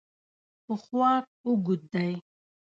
[0.65, 2.13] پښواک اوږد دی.